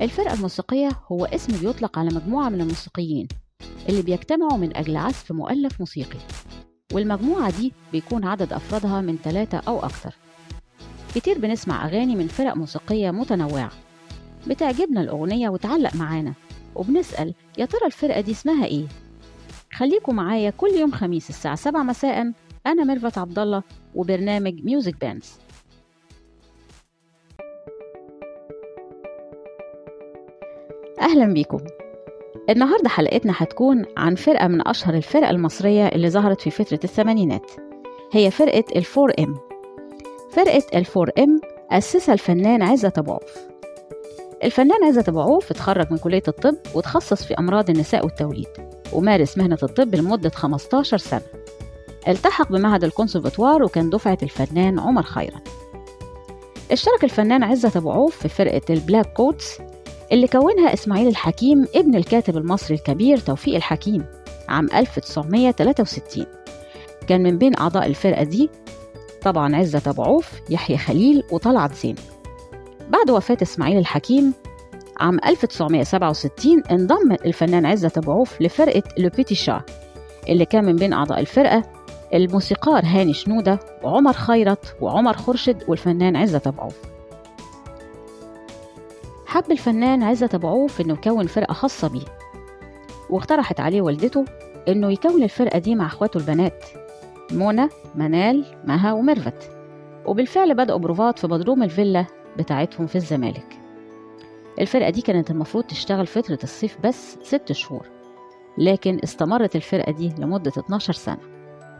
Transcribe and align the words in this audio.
الفرقة 0.00 0.34
الموسيقية 0.34 0.88
هو 1.12 1.24
اسم 1.24 1.60
بيطلق 1.60 1.98
على 1.98 2.10
مجموعة 2.14 2.48
من 2.48 2.60
الموسيقيين 2.60 3.28
اللي 3.88 4.02
بيجتمعوا 4.02 4.56
من 4.56 4.76
أجل 4.76 4.96
عزف 4.96 5.32
مؤلف 5.32 5.80
موسيقي. 5.80 6.18
والمجموعة 6.92 7.50
دي 7.60 7.72
بيكون 7.92 8.24
عدد 8.24 8.52
أفرادها 8.52 9.00
من 9.00 9.16
ثلاثة 9.24 9.58
أو 9.68 9.78
أكتر. 9.78 10.14
كتير 11.14 11.38
بنسمع 11.38 11.86
أغاني 11.86 12.16
من 12.16 12.26
فرق 12.28 12.56
موسيقية 12.56 13.10
متنوعة. 13.10 13.70
بتعجبنا 14.46 15.00
الأغنية 15.00 15.48
وتعلق 15.48 15.96
معانا 15.96 16.32
وبنسأل 16.74 17.34
يا 17.58 17.64
ترى 17.64 17.86
الفرقة 17.86 18.20
دي 18.20 18.30
اسمها 18.30 18.64
إيه؟ 18.66 18.86
خليكم 19.72 20.16
معايا 20.16 20.50
كل 20.50 20.68
يوم 20.70 20.92
خميس 20.92 21.30
الساعة 21.30 21.54
7 21.54 21.82
مساء. 21.82 22.32
أنا 22.66 22.84
ميرفت 22.84 23.18
عبد 23.18 23.38
الله 23.38 23.62
وبرنامج 23.94 24.64
Music 24.64 25.00
Bands 25.00 25.32
أهلا 31.00 31.26
بيكم. 31.26 31.58
النهاردة 32.50 32.88
حلقتنا 32.88 33.32
هتكون 33.36 33.84
عن 33.96 34.14
فرقة 34.14 34.46
من 34.48 34.68
أشهر 34.68 34.94
الفرق 34.94 35.28
المصرية 35.28 35.86
اللي 35.86 36.10
ظهرت 36.10 36.40
في 36.40 36.50
فترة 36.50 36.80
الثمانينات. 36.84 37.50
هي 38.12 38.30
فرقة 38.30 38.64
ال 38.76 38.83
Four 38.83 39.12
M 39.18 39.34
فرقة 40.30 40.62
ال 40.74 40.81
Four 40.81 41.10
M 41.18 41.40
أسسها 41.70 42.12
الفنان 42.12 42.62
عزت 42.62 42.98
أبو 42.98 43.12
عوف 43.12 43.36
الفنان 44.44 44.84
عزت 44.84 45.08
أبو 45.08 45.20
عوف 45.20 45.50
اتخرج 45.50 45.86
من 45.90 45.98
كلية 45.98 46.22
الطب 46.28 46.56
وتخصص 46.74 47.24
في 47.24 47.34
أمراض 47.38 47.70
النساء 47.70 48.04
والتوليد 48.04 48.46
ومارس 48.92 49.38
مهنة 49.38 49.58
الطب 49.62 49.94
لمدة 49.94 50.30
15 50.30 50.96
سنة. 50.96 51.22
التحق 52.08 52.52
بمعهد 52.52 52.84
الكونسرفتوار 52.84 53.62
وكان 53.62 53.90
دفعة 53.90 54.18
الفنان 54.22 54.78
عمر 54.78 55.02
خيرت. 55.02 55.48
اشترك 56.70 57.04
الفنان 57.04 57.42
عزت 57.42 57.76
أبو 57.76 57.90
عوف 57.90 58.16
في 58.16 58.28
فرقة 58.28 58.60
ال 58.70 58.77
Black 58.77 59.12
Coats 59.12 59.58
اللي 60.12 60.26
كونها 60.28 60.74
إسماعيل 60.74 61.08
الحكيم 61.08 61.66
ابن 61.74 61.94
الكاتب 61.94 62.36
المصري 62.36 62.76
الكبير 62.76 63.18
توفيق 63.18 63.54
الحكيم 63.54 64.04
عام 64.48 64.66
1963 64.74 66.26
كان 67.08 67.22
من 67.22 67.38
بين 67.38 67.56
أعضاء 67.58 67.86
الفرقة 67.86 68.22
دي 68.24 68.50
طبعا 69.22 69.56
عزت 69.56 69.88
أبو 69.88 70.02
عوف 70.02 70.30
يحيى 70.50 70.78
خليل 70.78 71.22
وطلعت 71.32 71.74
زين. 71.74 71.94
بعد 72.88 73.10
وفاة 73.10 73.36
إسماعيل 73.42 73.78
الحكيم 73.78 74.32
عام 75.00 75.18
1967 75.26 76.62
انضم 76.70 77.12
الفنان 77.12 77.66
عزت 77.66 77.98
أبو 77.98 78.12
عوف 78.12 78.42
لفرقة 78.42 78.82
Les 78.98 79.10
Petits 79.10 79.34
Chats 79.34 79.62
اللي 80.28 80.44
كان 80.44 80.64
من 80.64 80.76
بين 80.76 80.92
أعضاء 80.92 81.20
الفرقة 81.20 81.62
الموسيقار 82.14 82.82
هاني 82.84 83.12
شنودة 83.12 83.58
وعمر 83.82 84.12
خيرت 84.12 84.76
وعمر 84.80 85.16
خرشد 85.16 85.62
والفنان 85.68 86.16
عزت 86.16 86.46
أبو 86.46 86.60
عوف. 86.62 86.76
حب 89.30 89.50
الفنان 89.52 90.02
عزت 90.02 90.34
أبو 90.34 90.48
عوف 90.48 90.80
إنه 90.80 90.92
يكون 90.94 91.26
فرقة 91.26 91.52
خاصة 91.52 91.88
بيه. 91.88 92.04
واقترحت 93.10 93.60
عليه 93.60 93.82
والدته 93.82 94.24
إنه 94.68 94.92
يكون 94.92 95.22
الفرقة 95.22 95.58
دي 95.58 95.74
مع 95.74 95.86
إخواته 95.86 96.18
البنات 96.18 96.64
منى 97.32 97.68
منال 97.94 98.44
مها 98.64 98.92
وميرفت. 98.92 99.50
وبالفعل 100.06 100.54
بدأوا 100.54 100.78
بروفات 100.78 101.18
في 101.18 101.26
بدروم 101.26 101.62
الفيلا 101.62 102.06
بتاعتهم 102.38 102.86
في 102.86 102.96
الزمالك. 102.96 103.58
الفرقة 104.60 104.90
دي 104.90 105.00
كانت 105.00 105.30
المفروض 105.30 105.64
تشتغل 105.64 106.06
فترة 106.06 106.38
الصيف 106.42 106.78
بس 106.84 107.16
ست 107.22 107.52
شهور 107.52 107.86
لكن 108.58 109.00
استمرت 109.04 109.56
الفرقة 109.56 109.92
دي 109.92 110.12
لمدة 110.18 110.52
12 110.58 110.92
سنة. 110.92 111.18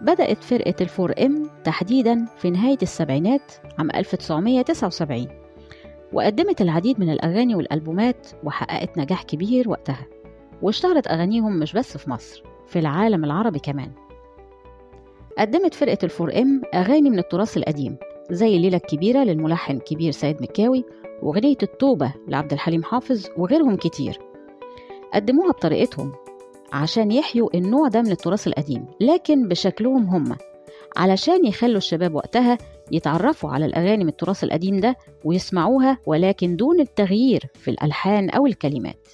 بدأت 0.00 0.44
فرقة 0.44 0.74
الفور 0.80 1.14
إم 1.22 1.50
تحديدا 1.64 2.26
في 2.36 2.50
نهاية 2.50 2.78
السبعينات 2.82 3.52
عام 3.78 3.90
1979 3.90 5.37
وقدمت 6.12 6.60
العديد 6.60 7.00
من 7.00 7.10
الأغاني 7.10 7.54
والألبومات 7.54 8.26
وحققت 8.44 8.98
نجاح 8.98 9.22
كبير 9.22 9.70
وقتها 9.70 10.06
واشتهرت 10.62 11.08
أغانيهم 11.08 11.58
مش 11.58 11.72
بس 11.72 11.96
في 11.96 12.10
مصر 12.10 12.42
في 12.66 12.78
العالم 12.78 13.24
العربي 13.24 13.58
كمان. 13.58 13.90
قدمت 15.38 15.74
فرقة 15.74 15.98
الفور 16.02 16.38
إم 16.38 16.62
أغاني 16.74 17.10
من 17.10 17.18
التراث 17.18 17.56
القديم 17.56 17.96
زي 18.30 18.56
الليلة 18.56 18.76
الكبيرة 18.76 19.18
للملحن 19.24 19.76
الكبير 19.76 20.10
سيد 20.10 20.42
مكاوي 20.42 20.84
وأغنية 21.22 21.56
التوبة 21.62 22.14
لعبد 22.28 22.52
الحليم 22.52 22.82
حافظ 22.82 23.26
وغيرهم 23.36 23.76
كتير. 23.76 24.18
قدموها 25.14 25.50
بطريقتهم 25.50 26.12
عشان 26.72 27.10
يحيوا 27.10 27.56
النوع 27.56 27.88
ده 27.88 28.02
من 28.02 28.10
التراث 28.10 28.46
القديم 28.46 28.86
لكن 29.00 29.48
بشكلهم 29.48 30.04
هم 30.04 30.36
علشان 30.96 31.46
يخلوا 31.46 31.76
الشباب 31.76 32.14
وقتها 32.14 32.58
يتعرفوا 32.92 33.50
على 33.50 33.66
الأغاني 33.66 34.04
من 34.04 34.10
التراث 34.10 34.44
القديم 34.44 34.80
ده 34.80 34.96
ويسمعوها 35.24 35.98
ولكن 36.06 36.56
دون 36.56 36.80
التغيير 36.80 37.42
في 37.54 37.70
الألحان 37.70 38.30
أو 38.30 38.46
الكلمات. 38.46 39.08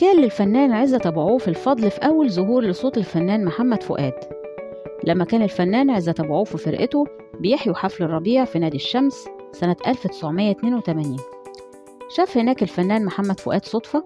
كان 0.00 0.20
للفنان 0.20 0.72
عزت 0.72 1.06
أبو 1.06 1.20
عوف 1.20 1.48
الفضل 1.48 1.90
في 1.90 1.98
أول 1.98 2.30
ظهور 2.30 2.64
لصوت 2.64 2.98
الفنان 2.98 3.44
محمد 3.44 3.82
فؤاد. 3.82 4.14
لما 5.04 5.24
كان 5.24 5.42
الفنان 5.42 5.90
عزت 5.90 6.20
أبو 6.20 6.36
عوف 6.36 6.54
وفرقته 6.54 7.04
بيحيوا 7.40 7.74
حفل 7.74 8.04
الربيع 8.04 8.44
في 8.44 8.58
نادي 8.58 8.76
الشمس 8.76 9.28
سنة 9.52 9.76
1982 9.86 11.16
شاف 12.16 12.38
هناك 12.38 12.62
الفنان 12.62 13.04
محمد 13.04 13.40
فؤاد 13.40 13.64
صدفة 13.64 14.04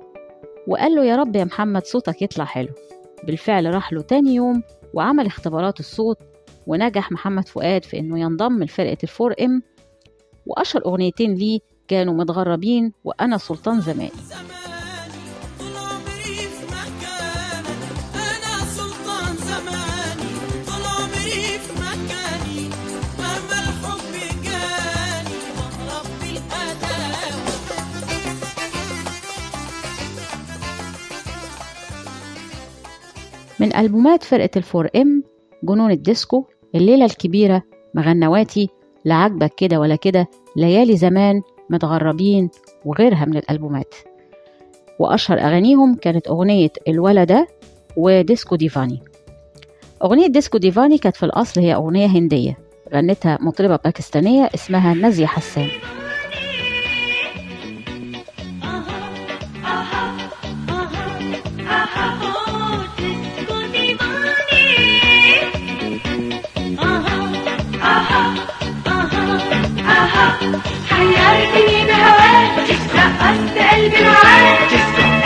وقال 0.68 0.94
له 0.94 1.04
يا 1.04 1.16
رب 1.16 1.36
يا 1.36 1.44
محمد 1.44 1.84
صوتك 1.84 2.22
يطلع 2.22 2.44
حلو. 2.44 2.72
بالفعل 3.24 3.74
راح 3.74 3.92
له 3.92 4.02
تاني 4.02 4.34
يوم 4.34 4.62
وعمل 4.94 5.26
اختبارات 5.26 5.80
الصوت 5.80 6.18
ونجح 6.66 7.12
محمد 7.12 7.48
فؤاد 7.48 7.84
في 7.84 7.98
إنه 7.98 8.20
ينضم 8.20 8.62
لفرقة 8.62 8.98
الفور 9.02 9.34
إم 9.40 9.62
وأشهر 10.46 10.84
أغنيتين 10.86 11.34
ليه 11.34 11.58
كانوا 11.88 12.14
متغربين 12.14 12.92
وأنا 13.04 13.36
سلطان 13.38 13.80
زماني 13.80 14.10
من 33.60 33.76
ألبومات 33.76 34.22
فرقة 34.22 34.50
الفور 34.56 34.88
إم 34.96 35.22
جنون 35.62 35.90
الديسكو 35.90 36.44
الليلة 36.74 37.04
الكبيرة 37.04 37.62
مغنواتي 37.94 38.68
لا 39.04 39.14
عاجبك 39.14 39.54
كده 39.54 39.80
ولا 39.80 39.96
كده 39.96 40.26
ليالي 40.56 40.96
زمان 40.96 41.42
متغربين 41.70 42.50
وغيرها 42.84 43.24
من 43.24 43.36
الألبومات. 43.36 43.94
وأشهر 44.98 45.38
أغانيهم 45.38 45.94
كانت 45.94 46.28
أغنية 46.28 46.70
الولدة 46.88 47.48
وديسكو 47.96 48.56
ديفاني. 48.56 49.02
أغنية 50.02 50.26
ديسكو 50.26 50.58
ديفاني 50.58 50.98
كانت 50.98 51.16
في 51.16 51.22
الأصل 51.22 51.60
هي 51.60 51.74
أغنية 51.74 52.06
هندية 52.06 52.58
غنتها 52.94 53.38
مطربة 53.40 53.76
باكستانية 53.76 54.50
اسمها 54.54 54.94
نازية 54.94 55.26
حسان. 55.26 55.68
حيرتني 70.90 71.84
بهواك 71.86 72.58
رقصت 72.58 72.96
قلبي 73.72 74.02
معاك. 74.04 74.72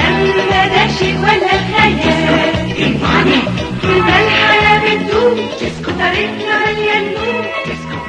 أما 0.08 0.68
ده 0.68 0.88
شيء 0.88 1.18
ولا 1.18 1.48
خيال. 1.48 1.98
كل 3.82 4.08
الحياة 4.08 4.78
بتدوم. 4.84 5.36
طريقنا 5.98 6.66
مليان 6.66 7.04
نور 7.04 7.44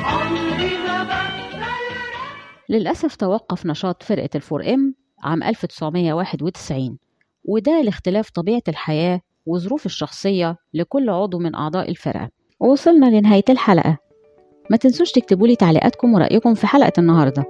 عمري 0.04 0.78
ما 0.78 1.30
للأسف 2.70 3.16
توقف 3.16 3.66
نشاط 3.66 4.04
فرقة 4.04 4.30
الفور 4.36 4.74
إم 4.74 4.94
عام 5.24 5.44
1991 5.44 6.98
وده 7.44 7.82
لاختلاف 7.82 8.30
طبيعة 8.30 8.62
الحياة 8.68 9.22
وظروف 9.46 9.86
الشخصية 9.86 10.56
لكل 10.74 11.10
عضو 11.10 11.40
من 11.40 11.56
أعضاء 11.56 11.90
الفرقة. 11.90 12.30
ووصلنا 12.60 13.06
لنهاية 13.06 13.44
الحلقة. 13.50 13.98
ما 14.70 14.78
تنسوش 14.78 15.12
تكتبوا 15.12 15.48
لي 15.48 15.56
تعليقاتكم 15.56 16.14
ورأيكم 16.14 16.54
في 16.54 16.68
حلقة 16.68 16.92
النهاردة. 16.98 17.44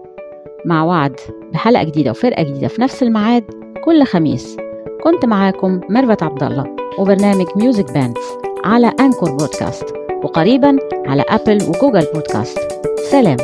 مع 0.66 0.84
وعد 0.84 1.16
بحلقة 1.54 1.84
جديدة 1.84 2.12
وفرقة 2.12 2.44
جديدة 2.44 2.68
في 2.68 2.82
نفس 2.82 3.04
الميعاد 3.04 3.44
كل 3.86 4.04
خميس. 4.04 4.58
كنت 5.04 5.26
معاكم 5.26 5.82
ميرفت 5.90 6.24
عبد 6.24 6.44
الله 6.44 6.76
وبرنامج 7.00 7.46
Music 7.56 7.94
Bands 7.94 8.22
على 8.64 8.92
Anchor 9.00 9.32
Podcast 9.32 9.86
وقريبا 10.24 10.78
على 11.06 11.24
Apple 11.30 11.58
و 11.70 11.75
Google 11.75 12.06
Podcast 12.14 12.60
سلام. 13.12 13.38